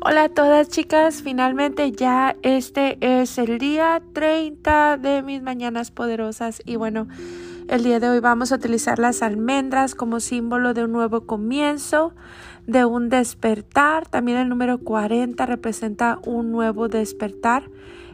[0.00, 6.62] Hola a todas chicas, finalmente ya este es el día 30 de mis mañanas poderosas
[6.64, 7.08] y bueno,
[7.66, 12.14] el día de hoy vamos a utilizar las almendras como símbolo de un nuevo comienzo,
[12.68, 14.06] de un despertar.
[14.06, 17.64] También el número 40 representa un nuevo despertar.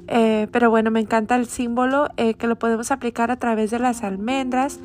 [0.08, 3.78] Eh, pero bueno, me encanta el símbolo eh, que lo podemos aplicar a través de
[3.78, 4.80] las almendras.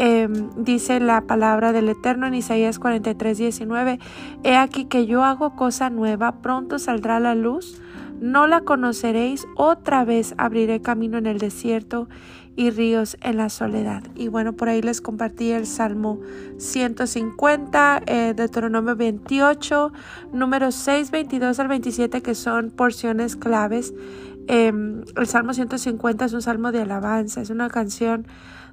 [0.00, 3.98] Em, dice la palabra del Eterno en Isaías 43, 19,
[4.44, 7.82] He aquí que yo hago cosa nueva, pronto saldrá la luz,
[8.20, 12.08] no la conoceréis, otra vez abriré camino en el desierto
[12.54, 14.04] y ríos en la soledad.
[14.14, 16.20] Y bueno, por ahí les compartí el Salmo
[16.58, 19.92] 150, eh, Deuteronomio 28,
[20.32, 23.92] números 6, 22 al 27, que son porciones claves.
[24.46, 28.26] Em, el Salmo 150 es un salmo de alabanza, es una canción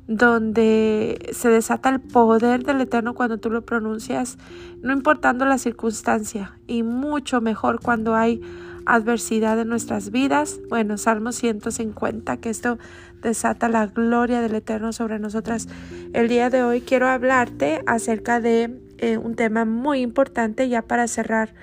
[0.07, 4.37] donde se desata el poder del Eterno cuando tú lo pronuncias,
[4.81, 8.41] no importando la circunstancia, y mucho mejor cuando hay
[8.85, 10.59] adversidad en nuestras vidas.
[10.69, 12.77] Bueno, Salmo 150, que esto
[13.21, 15.67] desata la gloria del Eterno sobre nosotras.
[16.13, 21.07] El día de hoy quiero hablarte acerca de eh, un tema muy importante ya para
[21.07, 21.53] cerrar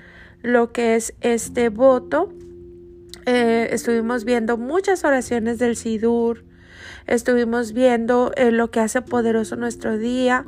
[0.41, 2.33] lo que es este voto.
[3.25, 6.43] Eh, estuvimos viendo muchas oraciones del Sidur,
[7.07, 10.45] estuvimos viendo eh, lo que hace poderoso nuestro día.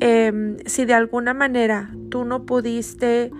[0.00, 3.30] Em, si de alguna manera tú no pudiste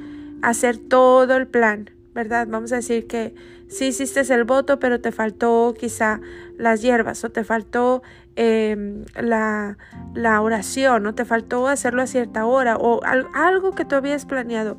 [0.42, 2.46] hacer todo el plan, ¿verdad?
[2.48, 3.34] Vamos a decir que
[3.68, 6.20] sí hiciste el voto, pero te faltó quizá
[6.56, 8.02] las hierbas o te faltó
[8.36, 9.76] em, la,
[10.14, 14.78] la, oración o te faltó hacerlo a cierta hora o algo que tú habías planeado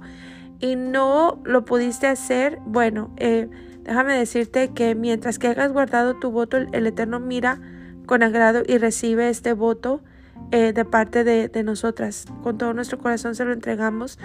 [0.59, 3.49] y no lo pudiste hacer, bueno, eh,
[3.83, 7.59] déjame decirte que mientras que hayas guardado tu voto, el Eterno mira
[8.07, 10.01] con agrado y recibe este voto
[10.51, 12.25] eh, de parte de, nosotras.
[12.41, 14.17] Con todo nuestro corazón se lo entregamos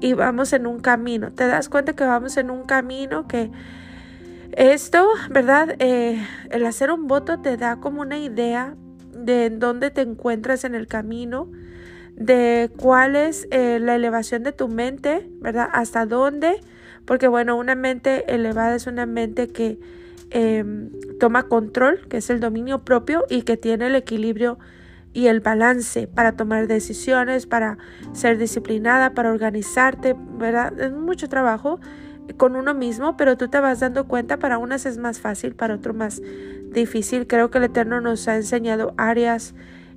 [0.00, 1.32] y vamos en un camino.
[1.32, 3.50] Te das cuenta que vamos en un camino que
[4.52, 5.76] esto, ¿verdad?
[5.78, 8.74] Eh, el hacer un voto te da como una idea
[9.12, 11.50] de dónde te encuentras en el camino,
[12.14, 15.68] de cuál es eh, la elevación de tu mente, ¿verdad?
[15.72, 16.60] Hasta dónde,
[17.04, 19.78] porque bueno, una mente elevada es una mente que
[20.30, 24.58] Em, toma control, que es el dominio propio y que tiene el equilibrio
[25.12, 27.78] y el balance para tomar decisiones, para
[28.12, 30.78] ser disciplinada, para organizarte, ¿verdad?
[30.78, 31.80] Es mucho trabajo
[32.36, 35.76] con uno mismo, pero tú te vas dando cuenta, para unas es más fácil, para
[35.76, 36.20] otro más
[36.72, 37.26] difícil.
[37.26, 39.54] Creo que el Eterno nos ha enseñado áreas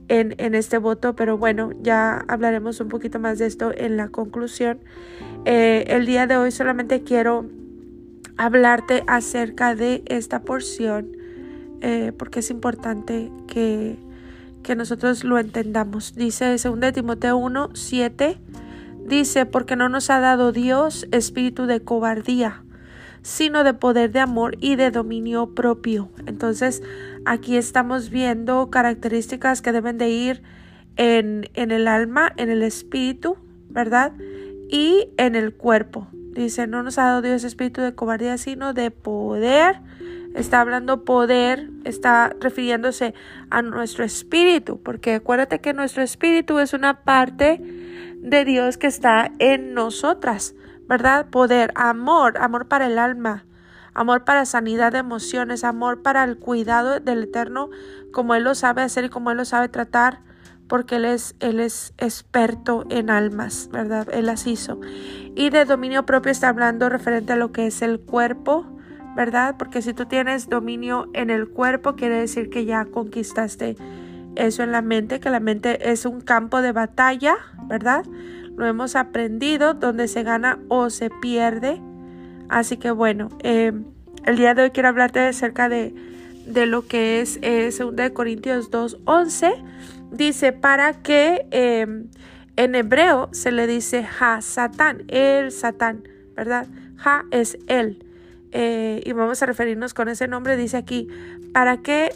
[0.09, 4.09] en, en este voto, pero bueno, ya hablaremos un poquito más de esto en la
[4.09, 4.79] conclusión.
[5.45, 7.45] Eh, el día de hoy solamente quiero
[8.39, 11.17] hablarte acerca de esta porción
[11.81, 13.99] eh, porque es importante que,
[14.63, 16.15] que nosotros lo entendamos.
[16.15, 18.37] Dice 2 Timoteo 1, 7,
[19.05, 22.63] dice, porque no nos ha dado Dios espíritu de cobardía,
[23.23, 26.09] sino de poder de amor y de dominio propio.
[26.25, 26.81] Entonces,
[27.25, 30.43] aquí estamos viendo características que deben de ir
[30.95, 33.35] en, en el alma, en el espíritu,
[33.69, 34.13] ¿verdad?
[34.69, 36.07] Y en el cuerpo.
[36.39, 39.81] Dice, no nos ha dado Dios espíritu de cobardía, sino de poder.
[40.35, 43.13] Está hablando poder, está refiriéndose
[43.49, 47.59] a nuestro espíritu, porque acuérdate que nuestro espíritu es una parte
[48.21, 50.55] de Dios que está en nosotras,
[50.87, 51.25] ¿verdad?
[51.29, 53.43] Poder, amor, amor para el alma,
[53.93, 57.69] amor para sanidad de emociones, amor para el cuidado del eterno,
[58.13, 60.21] como Él lo sabe hacer y como Él lo sabe tratar
[60.69, 64.07] porque él es, él es experto en almas, ¿verdad?
[64.13, 64.79] Él las hizo.
[65.35, 68.65] Y de dominio propio está hablando referente a lo que es el cuerpo,
[69.15, 69.55] ¿verdad?
[69.57, 73.75] Porque si tú tienes dominio en el cuerpo, quiere decir que ya conquistaste
[74.35, 77.35] eso en la mente, que la mente es un campo de batalla,
[77.67, 78.05] ¿verdad?
[78.55, 81.81] Lo hemos aprendido, donde se gana o se pierde.
[82.47, 83.73] Así que bueno, eh,
[84.25, 85.95] el día de hoy quiero hablarte acerca de,
[86.45, 89.63] de lo que es eh, 2 Corintios 2, 11
[90.11, 92.09] dice para que em,
[92.55, 96.03] en hebreo se le dice ha satán, el satán,
[96.35, 96.67] ¿verdad?
[97.03, 98.05] Ha es él.
[98.51, 101.07] Eh, y vamos a referirnos con ese nombre, dice aquí,
[101.53, 102.11] para que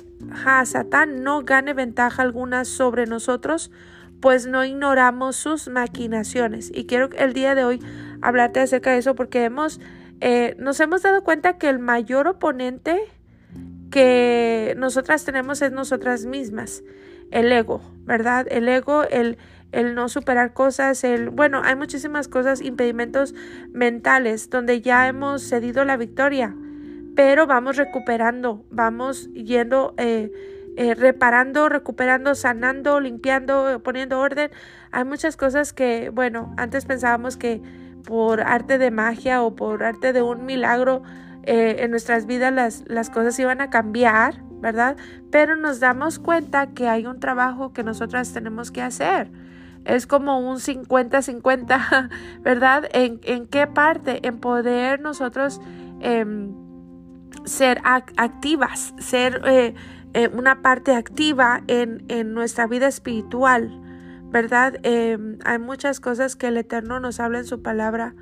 [0.45, 3.72] ha satán no gane ventaja alguna sobre nosotros,
[4.19, 6.72] pues no ignoramos sus maquinaciones.
[6.74, 7.80] Y quiero el día de hoy
[8.22, 9.80] hablarte acerca de eso porque hemos,
[10.22, 13.00] eh, nos hemos dado cuenta que el mayor oponente
[13.92, 16.84] que nosotras tenemos es nosotras mismas
[17.33, 18.45] el ego, ¿verdad?
[18.50, 19.38] El ego, el,
[19.71, 23.33] el no superar cosas, el, bueno, hay muchísimas cosas, impedimentos
[23.71, 26.56] mentales donde ya hemos cedido la victoria,
[27.15, 30.31] pero vamos recuperando, vamos yendo, eh,
[30.77, 34.51] eh, reparando, recuperando, sanando, limpiando, poniendo orden.
[34.91, 37.62] Hay muchas cosas que, bueno, antes pensábamos que
[38.06, 41.01] por arte de magia o por arte de un milagro
[41.44, 44.95] eh, en nuestras vidas las, las cosas iban a cambiar, ¿verdad?
[45.30, 49.30] Pero nos damos cuenta que hay un trabajo que nosotras tenemos que hacer.
[49.84, 52.10] Es como un 50-50,
[52.42, 52.90] ¿verdad?
[52.94, 54.25] ¿En, ¿En, qué parte?
[54.25, 55.60] En poder nosotros
[56.00, 56.54] em,
[57.44, 59.74] ser activas, ser eh,
[60.13, 63.81] eh, una parte activa en, en, nuestra vida espiritual,
[64.31, 64.80] ¿verdad?
[64.84, 68.16] Em, hay muchas cosas que el Eterno nos habla en su palabra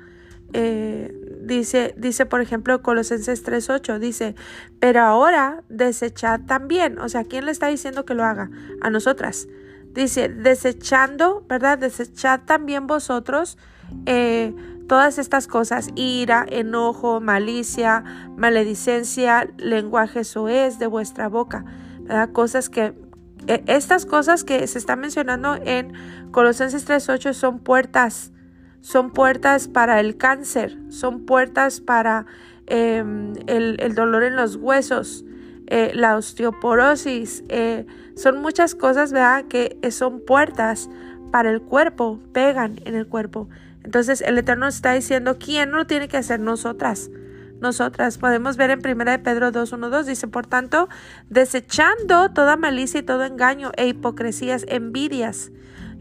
[1.52, 4.34] dice, dice, por ejemplo, Colosenses 3.8, dice,
[4.80, 6.98] pero ahora desechad también.
[6.98, 8.50] O sea, ¿quién le está diciendo que lo haga?
[8.80, 9.48] A nosotras.
[9.92, 11.78] Dice, desechando, ¿verdad?
[11.78, 13.58] Desechad también vosotros
[14.06, 14.54] eh,
[14.88, 18.04] todas estas cosas, ira, enojo, malicia,
[18.36, 21.64] maledicencia, lenguaje soez de vuestra boca.
[22.32, 22.94] Cosas que
[23.46, 25.92] e, estas cosas que se están mencionando en
[26.30, 28.32] Colosenses 3.8 son puertas
[28.82, 32.26] son puertas para el cáncer, son puertas para
[32.66, 35.24] em, el, dolor en los huesos,
[35.68, 39.14] eh, la osteoporosis, eh, son muchas cosas.
[39.48, 40.90] Que son puertas
[41.30, 43.48] para el cuerpo, pegan en el cuerpo.
[43.84, 46.40] Entonces el Eterno está diciendo, ¿quién no lo tiene que hacer?
[46.40, 47.10] Nosotras.
[47.60, 50.88] Nosotras podemos ver en 1 de Pedro 2.1.2, dice, por tanto,
[51.30, 55.52] desechando toda malicia y todo engaño e hipocresías, envidias,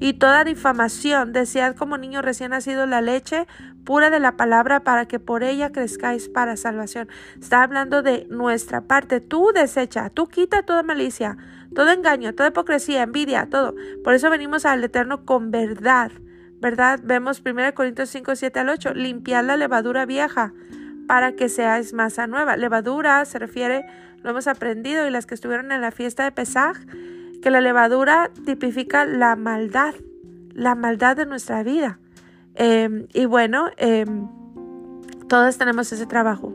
[0.01, 1.31] y toda difamación.
[1.31, 3.48] Desead como niño recién nacido la leche
[3.86, 7.07] pura de la palabra para que por ella crezcáis para salvación.
[7.39, 9.21] Está hablando de nuestra parte.
[9.21, 11.38] Tú desecha, tú quita toda malicia,
[11.75, 13.75] todo engaño, toda hipocresía, envidia, todo.
[14.03, 16.12] Por eso venimos al Eterno con verdad.
[16.59, 17.00] ¿Verdad?
[17.03, 18.94] Vemos 1 Corintios 5, 7 al 8.
[18.95, 20.53] Limpiar la levadura vieja
[21.07, 22.57] para que seáis masa nueva.
[22.57, 23.86] Levadura se refiere,
[24.24, 26.77] lo hemos aprendido, y las que estuvieron en la fiesta de Pesaj,
[27.41, 29.95] que la levadura tipifica la maldad,
[30.53, 31.99] la maldad de nuestra vida.
[32.55, 34.27] Em, y bueno, em,
[35.27, 36.53] todas tenemos ese trabajo,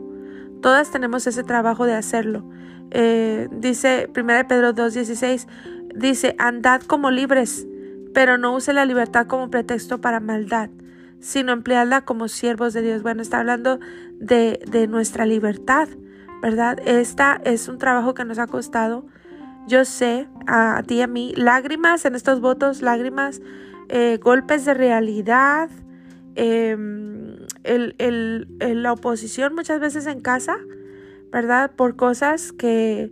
[0.61, 2.47] todas tenemos ese trabajo de hacerlo.
[2.91, 5.47] Eh, dice 1 Pedro 2.16,
[5.95, 7.67] dice, andad como libres,
[8.13, 10.69] pero no use la libertad como pretexto para maldad,
[11.19, 13.03] sino empleadla como siervos de Dios.
[13.03, 13.79] Bueno, está hablando
[14.13, 15.89] de, de nuestra libertad,
[16.41, 16.79] ¿verdad?
[16.85, 19.05] Esta es un trabajo que nos ha costado,
[19.67, 23.41] yo sé, a, ti y a mí, lágrimas en estos votos, lágrimas,
[23.89, 25.69] eh, golpes de realidad,
[26.35, 30.57] em, la oposición muchas veces en casa,
[31.31, 31.71] ¿verdad?
[31.75, 33.11] Por cosas que,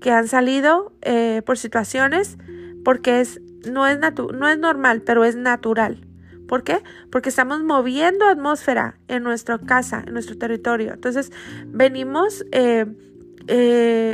[0.00, 2.36] que han salido, eh, por situaciones,
[2.84, 3.40] porque es,
[3.70, 6.04] no, es no es normal, pero es natural.
[6.48, 6.82] ¿Por qué?
[7.10, 10.92] Porque estamos moviendo atmósfera en nuestra casa, en nuestro territorio.
[10.92, 11.30] Entonces,
[11.66, 12.86] venimos eh,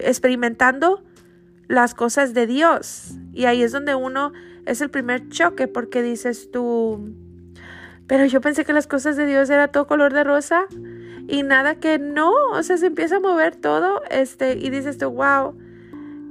[0.05, 1.03] experimentando
[1.69, 3.15] las cosas de Dios.
[3.33, 4.33] Y ahí es donde uno
[4.67, 7.15] es el primer choque porque dices tú,
[8.07, 10.67] pero yo pensé que las cosas de Dios era todo color de rosa
[11.29, 15.11] y nada que no, o sea, se empieza a mover todo este y dices tú,
[15.11, 15.55] wow,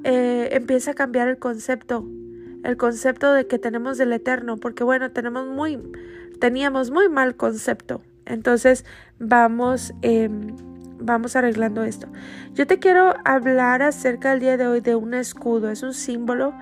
[0.03, 2.05] eh, empieza a cambiar el concepto,
[2.63, 5.79] el concepto de que tenemos del eterno, porque bueno, tenemos muy,
[6.39, 8.01] teníamos muy mal concepto.
[8.25, 8.83] Entonces
[9.19, 9.93] vamos...
[10.01, 10.29] Eh,
[10.99, 12.07] vamos arreglando esto.
[12.53, 15.69] Yo te quiero hablar acerca del día de hoy de un escudo.
[15.69, 16.53] Es un símbolo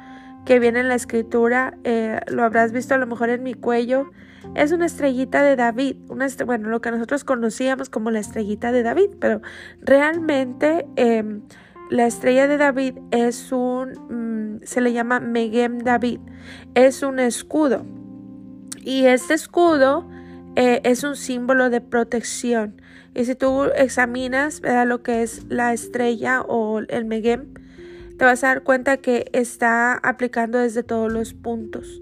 [0.45, 1.77] que viene en la escritura.
[1.83, 4.11] Eh, lo habrás visto a lo mejor en mi cuello.
[4.53, 5.97] Es una estrellita de David.
[6.09, 9.11] Una bueno, lo que nosotros conocíamos como la estrellita de David.
[9.19, 9.41] Pero
[9.81, 11.41] realmente em,
[11.89, 14.57] la estrella de David es un...
[14.57, 16.19] Mm, se le llama Megem David.
[16.75, 17.85] Es un escudo.
[18.81, 20.07] Y este escudo
[20.55, 22.81] eh, es un símbolo de protección.
[23.15, 27.53] Y si tú examinas lo que es la estrella o el Megem,
[28.17, 32.01] te vas a dar cuenta que está aplicando desde todos los puntos,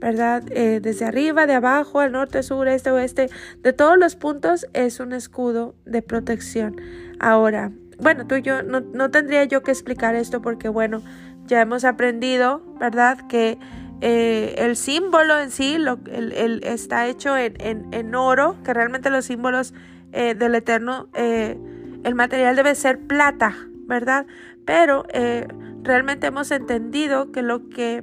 [0.00, 0.42] ¿verdad?
[0.50, 3.28] Eh, desde arriba, de abajo, al norte, sur, este, oeste,
[3.62, 6.76] de todos los puntos es un escudo de protección.
[7.20, 11.02] Ahora, bueno, tú yo no, no tendría yo que explicar esto porque, bueno,
[11.46, 13.26] ya hemos aprendido, ¿verdad?
[13.28, 13.58] Que
[14.00, 19.08] eh, el símbolo en sí lo, el, está hecho en, en, en, oro, que realmente
[19.10, 19.72] los símbolos
[20.16, 21.58] eh, del Eterno, eh,
[22.02, 23.54] el material debe ser plata,
[23.86, 24.26] ¿verdad?
[24.64, 25.46] Pero eh,
[25.82, 28.02] realmente hemos entendido que lo que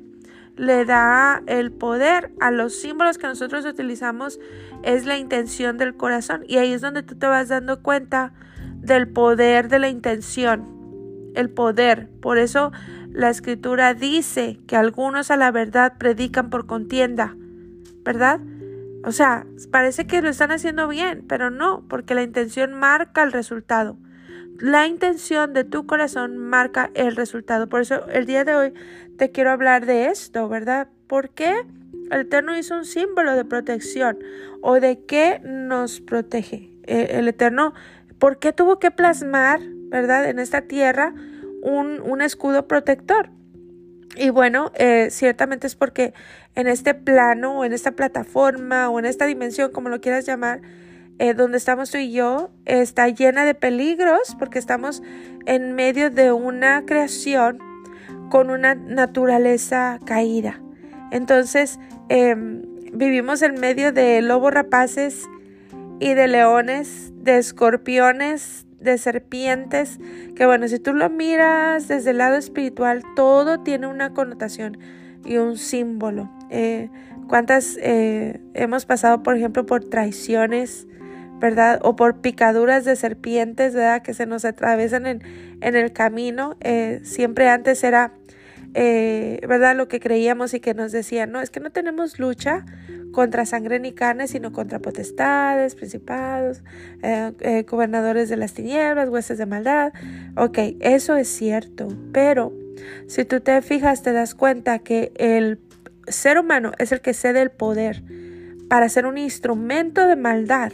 [0.55, 4.39] le da el poder a los símbolos que nosotros utilizamos
[4.84, 6.43] es la intención del corazón.
[6.48, 8.32] Y ahí es donde tú te vas dando cuenta
[8.77, 11.32] del poder de la intención.
[11.34, 12.12] El poder.
[12.22, 12.72] Por eso
[13.10, 17.36] la escritura dice que algunos a la verdad predican por contienda.
[18.03, 18.39] ¿Verdad?
[19.03, 23.31] O sea, parece que lo están haciendo bien, pero no, porque la intención marca el
[23.31, 23.98] resultado.
[24.60, 27.67] La intención de tu corazón marca el resultado.
[27.67, 28.74] Por eso el día de hoy
[29.17, 30.88] te quiero hablar de esto, ¿verdad?
[31.07, 31.65] ¿Por qué
[32.12, 34.19] el Eterno hizo un símbolo de protección
[34.62, 36.69] o de qué nos protege.
[36.83, 37.74] Eh, el Eterno,
[38.19, 41.13] ¿por qué tuvo que plasmar, verdad, en esta tierra
[41.62, 43.29] un, un escudo protector?
[44.15, 46.13] Y bueno, eh, ciertamente es porque
[46.55, 50.62] en este plano o en esta plataforma o en esta dimensión, como lo quieras llamar,
[51.20, 55.01] eh, donde estamos tú y yo, está llena de peligros porque estamos
[55.46, 57.60] en medio de una creación
[58.29, 60.60] con una naturaleza caída.
[61.12, 61.79] Entonces,
[62.10, 65.24] em, vivimos en medio de lobos rapaces
[66.00, 69.99] y de leones, de escorpiones, de serpientes,
[70.35, 74.77] que bueno, si tú lo miras desde el lado espiritual, todo tiene una connotación
[75.25, 76.29] y un símbolo.
[76.49, 76.89] Eh,
[77.27, 80.87] ¿Cuántas eh, hemos pasado, por ejemplo, por traiciones,
[81.39, 81.79] ¿verdad?
[81.83, 84.01] O por picaduras de serpientes, ¿verdad?
[84.01, 85.21] Que se nos atravesan en,
[85.61, 86.57] en el camino.
[86.59, 88.11] Eh, siempre antes era,
[88.73, 89.75] ¿verdad?
[89.75, 92.65] Lo que creíamos y que nos decían, no, es que no tenemos lucha
[93.13, 96.62] contra sangre ni carne, sino contra potestades, principados,
[97.01, 99.93] eh, eh, gobernadores de las tinieblas, hueses de maldad.
[100.36, 102.51] Ok, eso es cierto, pero
[103.08, 105.60] si tú te fijas, te das cuenta que el
[106.08, 108.03] ser humano es el que cede el poder
[108.67, 110.74] para ser un instrumento de maldad.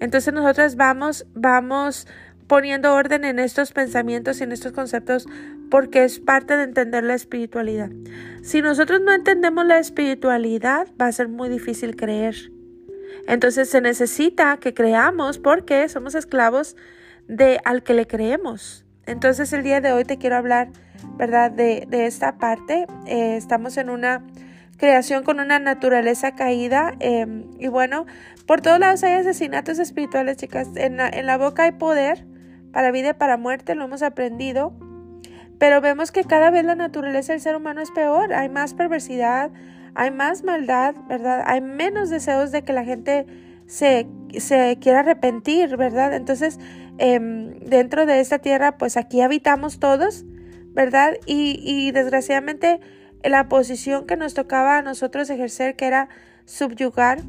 [0.00, 2.06] Entonces nosotros vamos, vamos
[2.46, 5.26] poniendo orden en estos pensamientos y en estos conceptos
[5.74, 7.90] porque es parte de entender la espiritualidad.
[8.44, 12.36] Si nosotros no entendemos la espiritualidad, va a ser muy difícil creer.
[13.26, 16.76] Entonces se necesita que creamos porque somos esclavos
[17.26, 18.86] de al que le creemos.
[19.04, 20.68] Entonces el día de hoy te quiero hablar,
[21.18, 21.50] ¿verdad?
[21.50, 22.86] De, esta parte.
[23.08, 24.24] Eh, estamos en una
[24.76, 28.06] creación con una naturaleza caída em, y bueno,
[28.46, 30.68] por todos lados hay asesinatos espirituales, chicas.
[30.76, 32.24] En en la boca hay poder
[32.70, 34.72] para vida y para muerte, lo hemos aprendido.
[35.58, 39.50] Pero vemos que cada vez la naturaleza del ser humano es peor, hay más perversidad,
[39.94, 41.42] hay más maldad, ¿verdad?
[41.46, 43.26] Hay menos deseos de que la gente
[43.66, 44.06] se,
[44.38, 46.14] se quiera arrepentir, ¿verdad?
[46.14, 46.58] Entonces,
[46.98, 50.24] em, dentro de esta tierra, pues aquí habitamos todos,
[50.72, 51.14] ¿verdad?
[51.26, 52.80] Y, y desgraciadamente
[53.22, 56.08] la posición que nos tocaba a nosotros ejercer, que era
[56.44, 57.20] subyugar,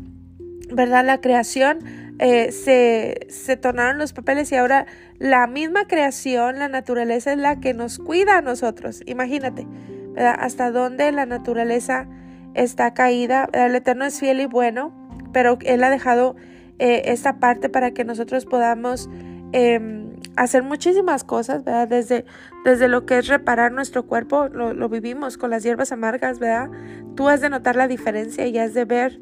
[0.72, 1.06] ¿verdad?
[1.06, 1.80] La creación,
[2.20, 4.86] eh, se, se tornaron los papeles y ahora
[5.20, 9.02] la misma creación, la naturaleza es la que nos cuida a nosotros.
[9.06, 9.68] Imagínate.
[10.18, 12.08] Hasta dónde la naturaleza
[12.54, 13.50] está caída.
[13.52, 14.94] El Eterno es fiel y bueno,
[15.34, 16.36] pero Él ha dejado
[16.80, 19.10] eh, esta parte para que nosotros podamos
[19.52, 21.88] em, hacer muchísimas cosas, ¿verdad?
[21.90, 22.26] Desde,
[22.64, 26.70] desde lo que es reparar nuestro cuerpo, lo, lo vivimos con las hierbas amargas, ¿verdad?
[27.16, 29.20] Tú has de notar la diferencia y has de ver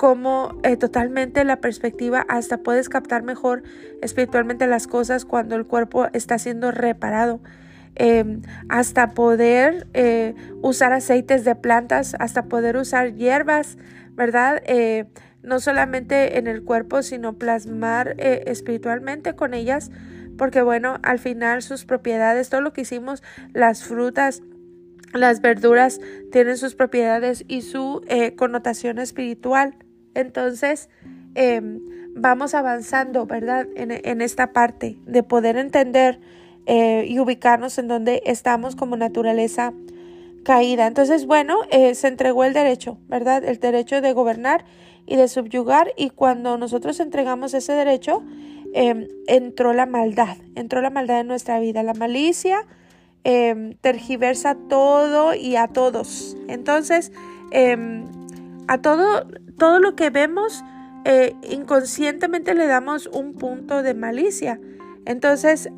[0.00, 3.64] cómo eh, totalmente la perspectiva hasta puedes captar mejor
[4.00, 7.42] espiritualmente las cosas cuando el cuerpo está siendo reparado.
[7.96, 8.40] Em,
[8.70, 13.76] hasta poder eh, usar aceites de plantas, hasta poder usar hierbas,
[14.12, 14.62] ¿verdad?
[14.64, 15.04] Eh,
[15.42, 19.90] no solamente en el cuerpo, sino plasmar espiritualmente con ellas,
[20.38, 24.40] porque bueno, al final sus propiedades, todo lo que hicimos, las frutas,
[25.12, 26.00] las verduras
[26.32, 28.00] tienen sus propiedades y su
[28.38, 29.76] connotación espiritual.
[30.14, 30.88] Entonces,
[31.34, 31.80] em,
[32.14, 33.66] vamos avanzando, ¿verdad?
[33.74, 36.20] En, esta parte de poder entender
[36.66, 39.72] eh, y ubicarnos en donde estamos como naturaleza
[40.44, 40.86] caída.
[40.86, 43.44] Entonces, bueno, eh, se entregó el derecho, ¿verdad?
[43.44, 44.64] El derecho de gobernar
[45.06, 48.22] y de subyugar y cuando nosotros entregamos ese derecho,
[48.72, 52.66] em, entró la maldad, entró la maldad en nuestra vida, la malicia
[53.22, 56.38] em, tergiversa todo y a todos.
[56.48, 57.12] Entonces,
[58.68, 59.26] a todo
[59.60, 60.64] todo lo que vemos
[61.04, 64.58] eh, inconscientemente le damos un punto de malicia.
[65.04, 65.68] Entonces,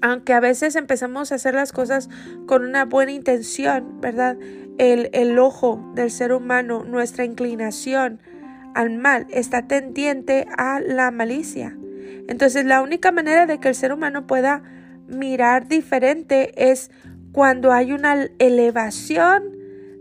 [0.00, 2.08] aunque a veces empezamos a hacer las cosas
[2.46, 4.38] con una buena intención, ¿verdad?
[4.78, 8.20] El, el ojo del ser humano, nuestra inclinación
[8.76, 11.76] al mal, está tendiente a la malicia.
[12.28, 14.62] Entonces, la única manera de que el ser humano pueda
[15.08, 16.92] mirar diferente es
[17.32, 19.56] cuando hay una elevación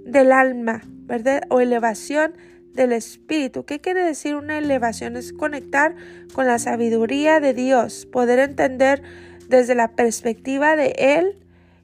[0.05, 1.41] del alma, ¿verdad?
[1.49, 2.35] O elevación
[2.73, 3.65] del espíritu.
[3.65, 5.17] ¿Qué quiere decir una elevación?
[5.17, 5.95] Es conectar
[6.33, 9.01] con la sabiduría de Dios, poder entender
[9.49, 11.39] desde la perspectiva de Él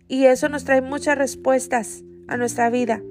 [0.08, 3.02] y eso nos trae muchas respuestas a nuestra vida.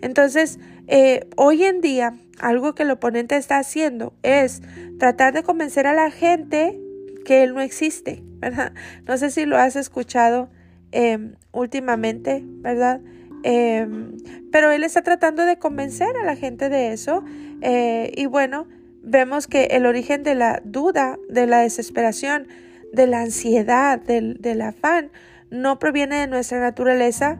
[0.00, 4.62] Entonces, eh, hoy en día, algo que el oponente está haciendo es
[4.98, 6.80] tratar de convencer a la gente
[7.24, 8.72] que Él no existe, ¿verdad?
[9.06, 10.48] No sé si lo has escuchado
[10.92, 13.00] eh, últimamente, ¿verdad?
[13.42, 14.16] Em,
[14.52, 17.24] pero él está tratando de convencer a la gente de eso.
[17.62, 18.66] Eh, y bueno,
[19.02, 22.48] vemos que el origen de la duda, de la desesperación,
[22.92, 25.10] de la ansiedad, del, del afán,
[25.50, 27.38] no proviene de nuestra naturaleza,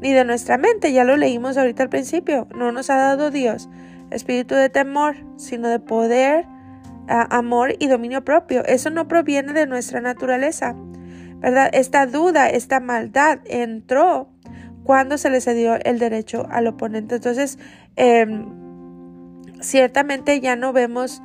[0.00, 3.68] ni de nuestra mente, ya lo leímos ahorita al principio, no nos ha dado Dios
[4.10, 6.46] espíritu de temor, sino de poder,
[7.08, 8.64] amor y dominio propio.
[8.66, 10.74] Eso no proviene de nuestra naturaleza,
[11.36, 11.70] ¿verdad?
[11.72, 14.28] Esta duda, esta maldad entró
[14.88, 17.16] cuando se le cedió el derecho al oponente.
[17.16, 17.58] Entonces,
[17.96, 18.46] em,
[19.60, 21.20] ciertamente ya no vemos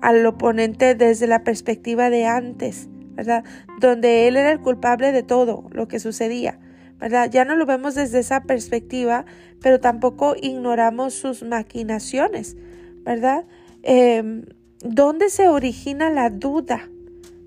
[0.00, 3.44] al oponente desde la perspectiva de antes, ¿verdad?
[3.80, 6.58] Donde él era el culpable de todo lo que sucedía.
[6.98, 7.30] ¿verdad?
[7.30, 9.26] Ya no lo vemos desde esa perspectiva,
[9.62, 12.56] pero tampoco ignoramos sus maquinaciones,
[13.04, 13.44] ¿verdad?
[13.84, 14.44] Em,
[14.80, 16.88] ¿Dónde se origina la duda?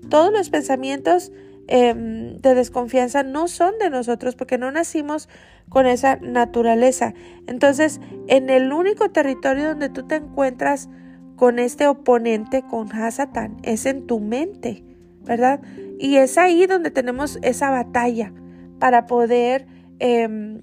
[0.08, 1.30] Todos los pensamientos
[1.68, 5.28] em, de desconfianza no son de nosotros porque no nacimos
[5.68, 7.14] con esa naturaleza.
[7.46, 10.88] Entonces, en el único territorio donde tú te encuentras
[11.36, 14.82] con este oponente, con Hasatán, es en tu mente,
[15.22, 15.60] ¿verdad?
[15.98, 18.32] Y es ahí donde tenemos esa batalla
[18.78, 19.66] para poder,
[19.98, 20.62] em,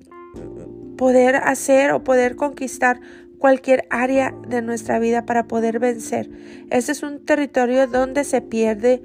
[0.98, 3.00] poder hacer o poder conquistar
[3.38, 6.30] cualquier área de nuestra vida para poder vencer.
[6.72, 9.04] Este es un territorio donde se pierde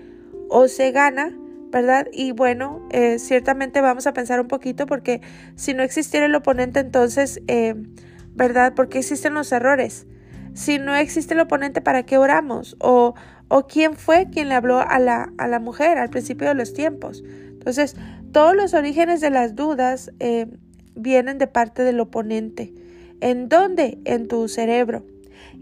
[0.48, 1.36] o se gana,
[1.70, 2.06] ¿verdad?
[2.12, 5.20] Y bueno, eh, ciertamente vamos a pensar un poquito porque
[5.54, 7.94] si no existiera el oponente, entonces, em,
[8.34, 8.74] ¿verdad?
[8.74, 10.06] ¿Por qué existen los errores?
[10.54, 12.76] Si no existe el oponente, ¿para qué oramos?
[12.80, 13.14] O,
[13.48, 16.72] o quién fue quien le habló a la, a la mujer al principio de los
[16.72, 17.22] tiempos.
[17.24, 17.96] Entonces,
[18.32, 20.46] todos los orígenes de las dudas eh,
[20.94, 22.72] vienen de parte del oponente.
[23.20, 23.98] ¿En dónde?
[24.04, 25.04] En tu cerebro.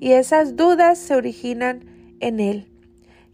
[0.00, 1.84] Y esas dudas se originan
[2.20, 2.68] en él.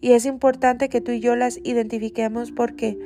[0.05, 2.99] Y es importante que tú y yo las identifiquemos porque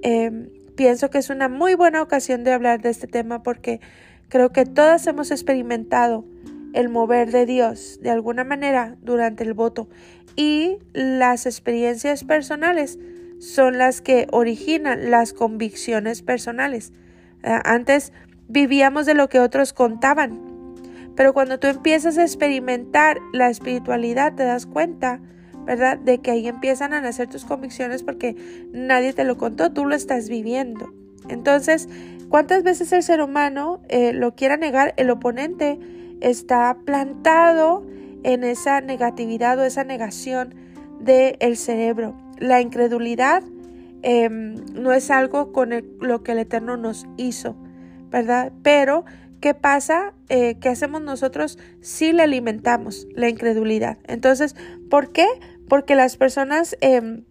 [0.00, 3.78] em, pienso que es una muy buena ocasión de hablar de este tema porque
[4.30, 6.24] creo que todas hemos experimentado
[6.72, 9.90] el mover de Dios de alguna manera durante el voto
[10.34, 12.98] y las experiencias personales
[13.38, 16.90] son las que originan las convicciones personales.
[17.42, 18.14] Antes
[18.48, 20.40] vivíamos de lo que otros contaban,
[21.16, 25.20] pero cuando tú empiezas a experimentar la espiritualidad te das cuenta,
[25.66, 25.98] ¿verdad?
[25.98, 28.36] De que ahí empiezan a nacer tus convicciones porque
[28.72, 30.92] nadie te lo contó, tú lo estás viviendo.
[31.28, 31.88] Entonces,
[32.28, 34.94] ¿cuántas veces el ser humano eh, lo quiera negar?
[34.96, 35.78] El oponente
[36.20, 37.84] está plantado
[38.22, 40.54] en esa negatividad o esa negación
[41.00, 42.16] del cerebro.
[42.38, 43.42] La incredulidad
[44.02, 47.56] em, no es algo con lo que el Eterno nos hizo,
[48.10, 48.52] ¿verdad?
[48.62, 49.04] Pero,
[49.40, 50.14] ¿qué pasa?
[50.28, 53.98] Eh, ¿Qué hacemos nosotros si le alimentamos la incredulidad?
[54.06, 54.56] Entonces,
[54.90, 55.26] ¿por qué?
[55.68, 57.24] Porque las personas em,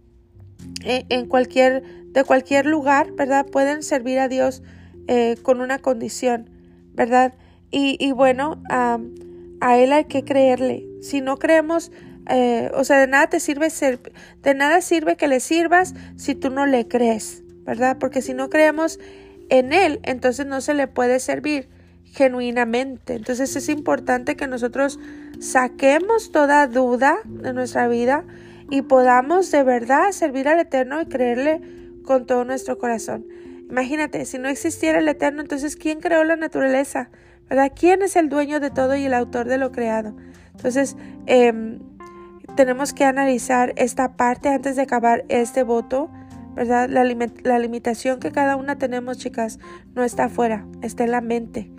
[0.83, 3.45] e, en cualquier, de cualquier lugar, ¿verdad?
[3.45, 4.63] Pueden servir a Dios
[5.07, 6.49] eh, con una condición,
[6.93, 7.33] ¿verdad?
[7.71, 10.85] Y, bueno, a Él hay que creerle.
[11.01, 11.91] Si no creemos
[12.29, 13.99] eh, o sea, de nada te sirve ser,
[14.41, 17.97] de nada sirve que le sirvas si tú no le crees, ¿verdad?
[17.99, 18.99] Porque si no creemos
[19.49, 21.69] en él, entonces no se le puede servir
[22.15, 23.15] genuinamente.
[23.15, 24.99] Entonces es importante que nosotros
[25.39, 28.23] saquemos toda duda de nuestra vida
[28.69, 31.61] y podamos de verdad servir al Eterno y creerle
[32.03, 33.25] con todo nuestro corazón.
[33.69, 37.09] Imagínate, si no existiera el Eterno, entonces ¿quién creó la naturaleza?
[37.49, 37.73] ¿Verdad?
[37.77, 40.15] ¿Quién es el dueño de todo y el autor de lo creado?
[40.55, 40.95] Entonces,
[41.27, 41.79] eh,
[42.55, 46.09] tenemos que analizar esta parte antes de acabar este voto,
[46.55, 46.89] ¿verdad?
[46.89, 49.59] La, limitación que cada una tenemos, chicas,
[49.93, 51.69] no está afuera, está en la mente.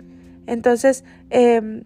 [0.47, 1.83] Entonces, em,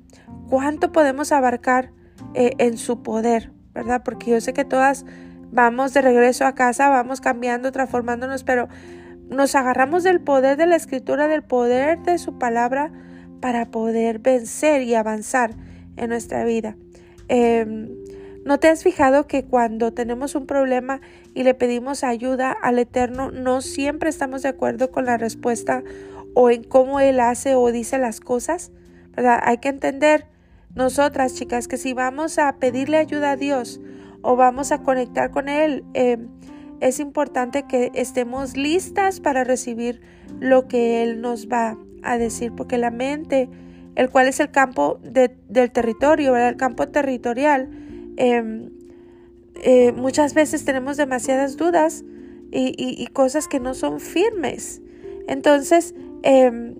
[0.49, 1.91] ¿cuánto podemos abarcar
[2.33, 4.03] eh, en su poder, ¿verdad?
[4.05, 5.05] Porque yo sé que todas
[5.51, 8.69] vamos de regreso a casa, vamos cambiando, transformándonos, pero
[9.29, 12.91] nos agarramos del poder de la escritura, del poder de su palabra
[13.41, 15.51] para poder vencer y avanzar
[15.97, 16.77] en nuestra vida.
[17.27, 17.89] Eh,
[18.43, 20.99] ¿No te has fijado que cuando tenemos un problema
[21.35, 25.83] y le pedimos ayuda al Eterno, no siempre estamos de acuerdo con la respuesta
[26.33, 28.71] o en cómo Él hace o dice las cosas?
[29.15, 29.39] ¿Verdad?
[29.43, 30.27] Hay que entender,
[30.75, 33.81] nosotras chicas, que si vamos a pedirle ayuda a Dios
[34.21, 36.17] o vamos a conectar con Él, eh,
[36.79, 40.01] es importante que estemos listas para recibir
[40.39, 43.49] lo que Él nos va a decir, porque la mente,
[43.95, 46.49] el cual es el campo del territorio, ¿verdad?
[46.49, 47.69] el campo territorial,
[48.17, 48.69] Em,
[49.63, 52.03] eh, muchas veces tenemos demasiadas dudas
[52.51, 54.81] y, cosas que no son firmes.
[55.27, 56.75] Entonces, em,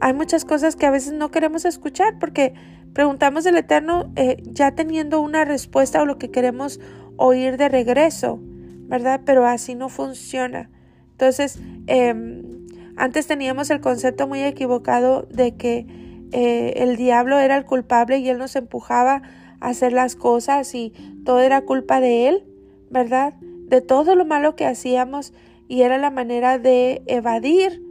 [0.00, 2.54] hay muchas cosas que a veces no queremos escuchar porque
[2.94, 6.80] preguntamos del Eterno eh, ya teniendo una respuesta o lo que queremos
[7.16, 9.20] oír de regreso, ¿verdad?
[9.24, 10.70] Pero así no funciona.
[11.12, 15.86] Entonces, em, antes teníamos el concepto muy equivocado de que
[16.32, 19.22] eh, el diablo era el culpable y él nos empujaba
[19.60, 20.92] hacer las cosas y
[21.24, 22.44] todo era culpa de él,
[22.90, 23.34] ¿verdad?
[23.40, 25.32] De todo lo malo que hacíamos
[25.68, 27.82] y era la manera de evadir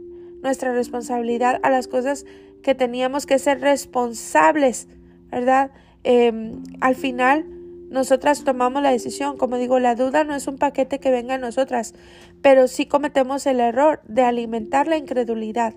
[0.42, 2.24] nuestra responsabilidad a las cosas
[2.62, 4.88] que teníamos que ser responsables,
[5.30, 5.70] ¿verdad?
[6.04, 7.46] Em, al final,
[7.90, 9.36] nosotras tomamos la decisión.
[9.36, 11.94] Como digo, la duda no es un paquete que venga a nosotras,
[12.42, 15.74] pero sí cometemos el error de alimentar la incredulidad,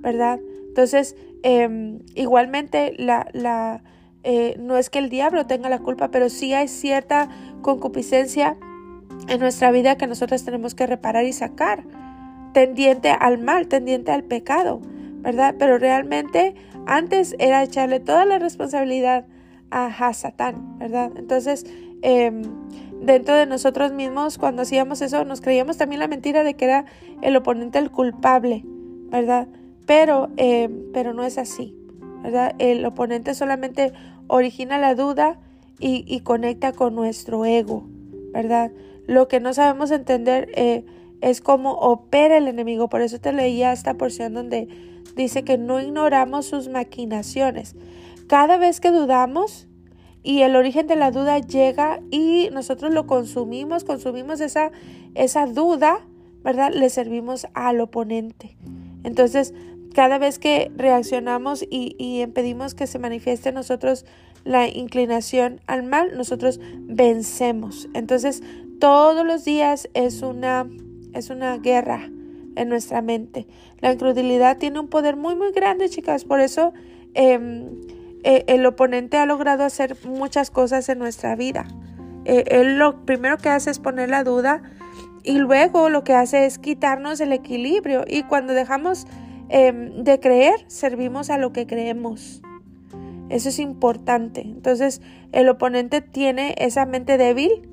[0.00, 0.40] ¿verdad?
[0.68, 3.82] Entonces, em, igualmente, la, la,
[4.24, 7.28] eh, no es que el diablo tenga la culpa, pero sí hay cierta
[7.62, 8.56] concupiscencia
[9.28, 11.84] en nuestra vida que nosotras tenemos que reparar y sacar,
[12.56, 14.80] tendiente al mal, tendiente al pecado,
[15.20, 15.56] ¿verdad?
[15.58, 16.54] Pero realmente
[16.86, 19.26] antes era echarle toda la responsabilidad
[19.70, 21.12] a, Satán, ¿verdad?
[21.16, 21.66] Entonces,
[22.00, 22.40] em,
[23.02, 26.86] dentro de nosotros mismos, cuando hacíamos eso, nos creíamos también la mentira de que era
[27.20, 28.62] el oponente el culpable,
[29.10, 29.48] ¿verdad?
[29.84, 31.76] Pero, em, pero no es así,
[32.22, 32.54] ¿verdad?
[32.58, 33.92] El oponente solamente
[34.28, 35.38] origina la duda
[35.78, 37.86] y, conecta con nuestro ego,
[38.32, 38.72] ¿verdad?
[39.06, 40.86] Lo que no sabemos entender eh,
[41.20, 42.88] es cómo opera el enemigo.
[42.88, 44.68] Por eso te leía esta porción donde
[45.16, 47.74] dice que no ignoramos sus maquinaciones.
[48.26, 49.66] Cada vez que dudamos
[50.22, 54.72] y el origen de la duda llega y nosotros lo consumimos, consumimos esa,
[55.14, 56.00] esa duda,
[56.42, 56.72] ¿verdad?
[56.74, 58.56] Le servimos al oponente.
[59.04, 59.54] Entonces,
[59.94, 64.04] cada vez que reaccionamos y, y impedimos que se manifieste en nosotros
[64.44, 67.88] la inclinación al mal, nosotros vencemos.
[67.94, 68.42] Entonces,
[68.78, 70.68] todos los días es una,
[71.16, 72.10] es una guerra
[72.56, 73.46] en nuestra mente.
[73.80, 76.24] La incredulidad tiene un poder muy, muy grande, chicas.
[76.24, 76.72] Por eso
[77.14, 77.70] em,
[78.24, 81.66] e, el oponente ha logrado hacer muchas cosas en nuestra vida.
[82.24, 84.62] E, él lo primero que hace es poner la duda
[85.22, 88.04] y luego lo que hace es quitarnos el equilibrio.
[88.08, 89.06] Y cuando dejamos
[89.48, 92.42] em, de creer, servimos a lo que creemos.
[93.28, 94.42] Eso es importante.
[94.42, 95.02] Entonces,
[95.32, 97.68] el oponente tiene esa mente débil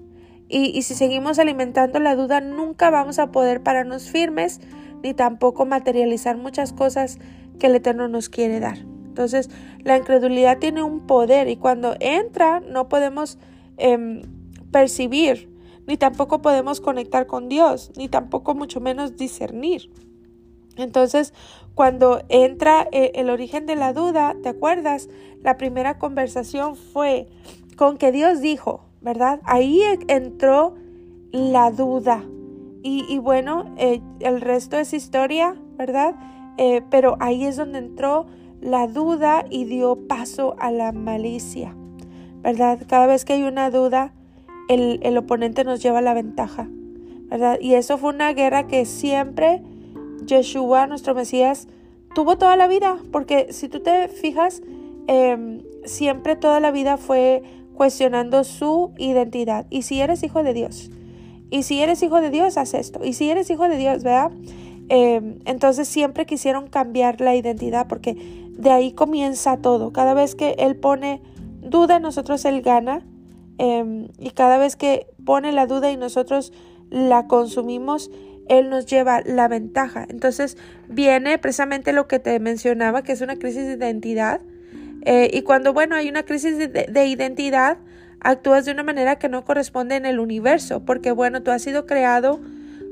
[0.53, 4.61] y, si seguimos alimentando la duda, nunca vamos a poder pararnos firmes
[5.01, 7.17] ni tampoco materializar muchas cosas
[7.59, 8.77] que el Eterno nos quiere dar.
[8.77, 13.39] Entonces, la incredulidad tiene un poder y cuando entra no podemos
[13.77, 14.21] em,
[14.71, 15.51] percibir,
[15.87, 19.91] ni tampoco podemos conectar con Dios, ni tampoco mucho menos discernir.
[20.77, 21.33] Entonces,
[21.75, 25.09] cuando entra eh, el origen de la duda, ¿te acuerdas?
[25.41, 27.27] La primera conversación fue
[27.75, 29.41] con que Dios dijo, ¿verdad?
[29.43, 30.75] Ahí entró
[31.31, 32.23] la duda.
[32.85, 36.15] Y, bueno, eh, el resto es historia, ¿verdad?
[36.57, 38.25] Eh, pero ahí es donde entró
[38.59, 41.75] la duda y dio paso a la malicia,
[42.41, 42.81] ¿verdad?
[42.85, 44.13] Cada vez que hay una duda,
[44.67, 46.67] el, el oponente nos lleva la ventaja,
[47.29, 47.57] ¿verdad?
[47.61, 49.61] Y eso fue una guerra que siempre
[50.25, 51.69] Yeshua, nuestro Mesías,
[52.13, 54.61] tuvo toda la vida, porque si tú te fijas,
[55.07, 59.65] em, siempre toda la vida fue cuestionando su identidad.
[59.69, 60.91] Y si eres hijo de Dios,
[61.53, 63.05] y si eres hijo de Dios, haz esto.
[63.05, 64.31] Y si eres hijo de Dios, ¿verdad?
[64.89, 68.15] Em, entonces siempre quisieron cambiar la identidad porque
[68.49, 69.93] de ahí comienza todo.
[69.93, 71.21] Cada vez que Él pone
[71.61, 73.05] duda en nosotros, Él gana.
[73.59, 76.53] Em, y cada vez que pone la duda y nosotros
[76.89, 78.09] la consumimos,
[78.49, 80.07] Él nos lleva la ventaja.
[80.09, 80.57] Entonces
[80.89, 84.41] viene precisamente lo que te mencionaba, que es una crisis de identidad
[85.05, 87.77] eh, y cuando, bueno, hay una crisis de, identidad,
[88.21, 91.85] actúas de una manera que no corresponde en el universo, porque, bueno, tú has sido
[91.85, 92.39] creado,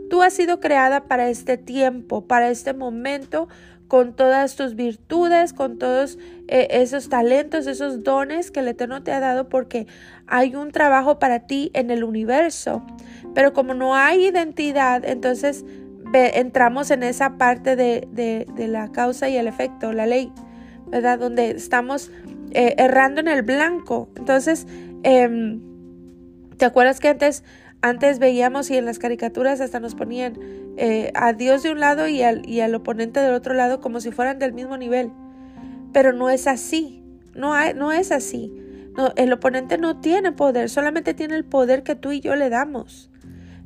[0.09, 3.47] tú has sido creada para este tiempo, para este momento,
[3.87, 9.11] con todas tus virtudes, con todos eh, esos talentos, esos dones que el Eterno te
[9.11, 9.87] ha dado, porque
[10.27, 12.85] hay un trabajo para ti en el universo.
[13.33, 15.65] Pero como no hay identidad, entonces
[16.13, 20.31] entramos en esa parte de, de la causa y el efecto, la ley.
[20.91, 21.17] ¿Verdad?
[21.17, 22.11] Donde estamos
[22.51, 24.09] eh, errando en el blanco.
[24.15, 24.67] Entonces,
[25.03, 25.61] em,
[26.57, 27.43] ¿te acuerdas que antes,
[27.81, 30.37] antes veíamos y en las caricaturas hasta nos ponían
[30.77, 34.01] eh, a Dios de un lado y al, y al oponente del otro lado como
[34.01, 35.11] si fueran del mismo nivel?
[35.93, 38.53] Pero no es así, no, no es así.
[38.95, 42.49] No, el oponente no tiene poder, solamente tiene el poder que tú y yo le
[42.49, 43.09] damos.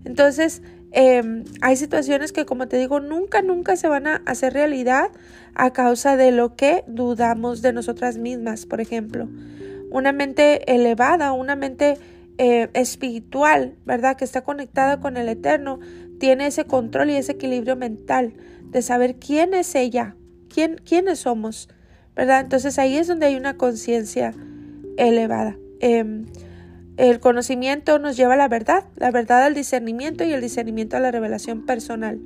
[0.03, 0.61] Entonces,
[0.97, 5.09] Em, hay situaciones que, como te digo, nunca, nunca se van a hacer realidad
[5.53, 9.27] a causa de lo que dudamos de nosotras mismas, por ejemplo.
[9.91, 11.97] Una mente elevada, una mente
[12.37, 14.15] eh, espiritual, ¿verdad?
[14.15, 15.81] Que está conectada con el Eterno,
[16.17, 20.15] tiene ese control y ese equilibrio mental de saber quién es ella,
[20.47, 21.67] quién, quiénes somos,
[22.15, 22.39] ¿verdad?
[22.39, 24.33] Entonces ahí es donde hay una conciencia
[24.95, 25.57] elevada.
[25.81, 26.23] Em,
[26.97, 30.99] el conocimiento nos lleva a la verdad, la verdad al discernimiento y el discernimiento a
[30.99, 32.19] la revelación personal.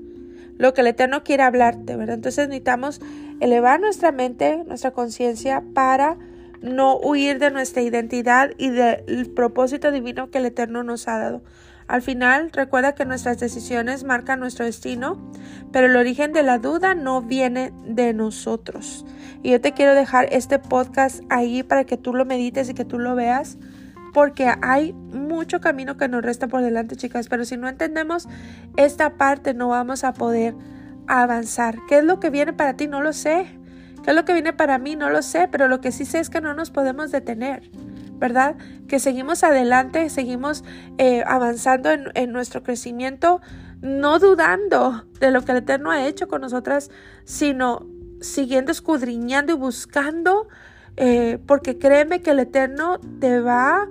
[0.58, 2.16] Lo que el Eterno quiere hablarte, ¿verdad?
[2.16, 3.02] Entonces necesitamos
[3.40, 6.18] elevar nuestra mente, nuestra conciencia para
[6.62, 11.42] no huir de nuestra identidad y del propósito divino que el Eterno nos ha dado.
[11.88, 15.18] Al final, recuerda que nuestras decisiones marcan nuestro destino,
[15.72, 19.08] pero el origen de la duda no viene de nosotros.
[19.42, 22.86] Y yo te quiero dejar este podcast ahí para que tú lo medites y que
[22.86, 23.58] tú lo veas,
[24.20, 28.28] porque hay mucho camino que nos resta por delante, chicas, pero si no entendemos
[28.76, 30.56] esta parte no vamos a poder
[31.08, 31.78] avanzar.
[31.88, 32.88] ¿Qué es lo que viene para ti?
[32.88, 33.48] No lo sé.
[34.04, 34.98] ¿Qué es lo que viene para mí?
[34.98, 37.72] No lo sé, pero lo que sí sé es que no nos podemos detener.
[38.18, 38.58] ¿verdad?
[38.90, 40.66] Que seguimos adelante, seguimos
[40.98, 43.40] eh, avanzando en, nuestro crecimiento,
[43.80, 46.92] no dudando de lo que el Eterno ha hecho con nosotras,
[47.24, 47.88] sino
[48.20, 50.50] siguiendo escudriñando y buscando,
[50.98, 53.88] eh, porque créeme que el Eterno te va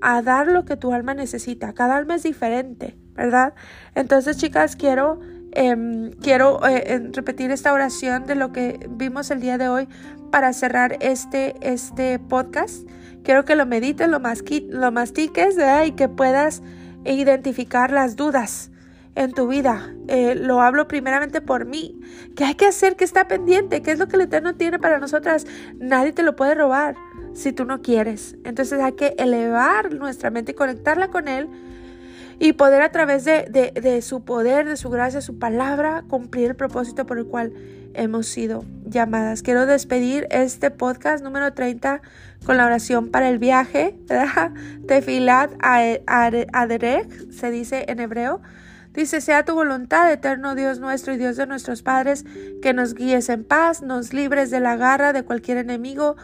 [0.00, 1.72] a dar lo que tu alma necesita.
[1.72, 3.54] Cada alma es diferente, ¿verdad?
[3.94, 5.20] Entonces, chicas, quiero...
[5.52, 9.88] Em, quiero eh, repetir esta oración de lo que vimos el día de hoy
[10.30, 12.86] para cerrar este, este podcast.
[13.24, 15.56] Quiero que lo medites, lo, lo mastiques
[15.86, 16.62] y que puedas
[17.04, 18.70] identificar las dudas
[19.14, 19.94] en tu vida.
[20.06, 21.98] Eh, lo hablo primeramente por mí.
[22.36, 22.96] ¿Qué hay que hacer?
[22.96, 23.82] ¿Qué está pendiente?
[23.82, 25.46] ¿Qué es lo que el Eterno tiene para nosotras?
[25.78, 26.94] Nadie te lo puede robar
[27.34, 28.36] si tú no quieres.
[28.44, 31.48] Entonces hay que elevar nuestra mente y conectarla con Él
[32.38, 36.56] y poder a través de, de, su poder, de su gracia, su palabra, cumplir el
[36.56, 37.52] propósito por el cual
[37.94, 39.42] hemos sido llamadas.
[39.42, 42.00] Quiero despedir este podcast número 30
[42.44, 43.98] con la oración para el viaje,
[44.86, 48.40] Tefilat Aderech, se dice en hebreo.
[48.94, 52.24] Dice, sea tu voluntad, eterno Dios nuestro y Dios de nuestros padres,
[52.62, 56.16] que nos guíes en paz, nos libres de la garra de cualquier enemigo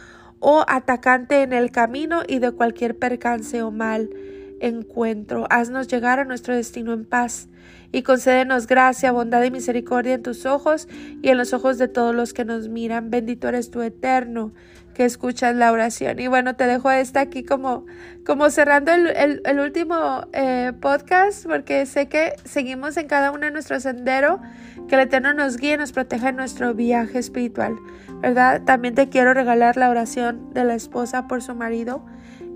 [0.47, 4.11] o atacante en el camino y de cualquier percance o mal
[4.59, 5.47] encuentro.
[5.49, 7.49] Haznos llegar a nuestro destino en paz
[7.91, 10.87] y concédenos gracia, bondad y misericordia en tus ojos
[11.23, 13.09] y en los ojos de todos los que nos miran.
[13.09, 14.53] Bendito eres tu eterno
[14.95, 16.19] que escuchas la oración.
[16.19, 17.85] Y bueno, te dejo esta aquí como,
[18.25, 23.51] como cerrando el, el, último eh, podcast, porque sé que seguimos en cada uno de
[23.51, 24.41] nuestro sendero,
[24.87, 27.75] que el Eterno nos guíe nos proteja en nuestro viaje espiritual,
[28.21, 28.63] ¿verdad?
[28.63, 32.05] También te quiero regalar la oración de la esposa por su marido.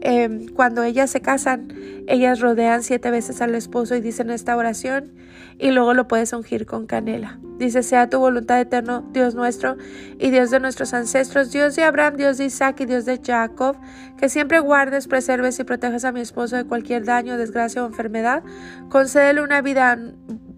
[0.01, 1.67] Em, cuando ellas se casan,
[2.07, 5.13] ellas rodean siete veces al esposo y dicen esta oración
[5.57, 7.39] y luego lo puedes ungir con canela.
[7.57, 9.75] Dice, sea tu voluntad eterno, Dios nuestro
[10.17, 13.75] y Dios de nuestros ancestros, Dios de Abraham, Dios de Isaac y Dios de Jacob,
[14.17, 18.43] que siempre guardes, preserves y protejas a mi esposo de cualquier daño, desgracia o enfermedad.
[18.89, 19.99] Concédele una vida,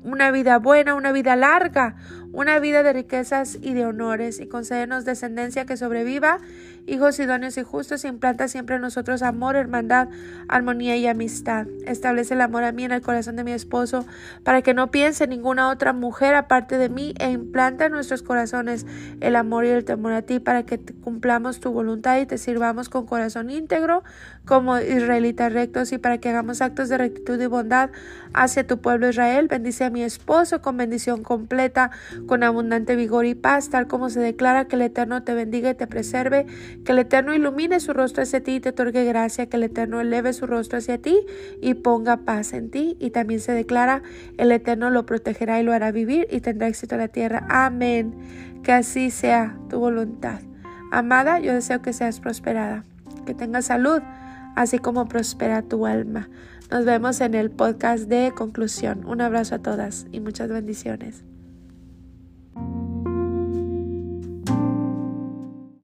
[0.04, 1.96] una vida buena, una vida larga,
[2.32, 6.38] una vida de riquezas y de honores, y concédenos descendencia que sobreviva,
[6.88, 10.10] hijos idóneos y justos, implanta siempre en nosotros amor, hermandad,
[10.48, 11.68] armonía y amistad.
[11.86, 14.06] Establece el amor a mí en el corazón de mi esposo,
[14.44, 18.86] para que no piense ninguna otra mujer aparte de mí, e implanta en nuestros corazones
[19.20, 22.90] el amor y el temor a ti, para que cumplamos tu voluntad y te sirvamos
[22.90, 24.04] con corazón íntegro,
[24.46, 27.92] como israelitas rectos, y para que hagamos actos de rectitud y bondad
[28.34, 29.48] hacia tu pueblo Israel.
[29.48, 31.92] Bendice a mi esposo con bendición completa,
[32.28, 35.76] con abundante vigor y paz, tal como se declara que el Eterno te bendiga y
[35.76, 36.46] te preserve,
[36.84, 40.02] que el Eterno ilumine su rostro hacia ti y te otorgue gracia, que el Eterno
[40.02, 41.26] eleve su rostro hacia ti
[41.62, 42.98] y ponga paz en ti.
[43.00, 44.02] Y también se declara,
[44.38, 47.46] el Eterno lo protegerá y lo hará vivir y tendrá éxito en la tierra.
[47.50, 48.14] Amén.
[48.64, 50.42] Que así sea tu voluntad.
[50.92, 52.84] Amada, yo deseo que seas prosperada,
[53.26, 54.02] que tengas salud,
[54.56, 56.30] así como prospera tu alma.
[56.70, 59.06] Nos vemos en el podcast de conclusión.
[59.06, 61.24] Un abrazo a todas y muchas bendiciones.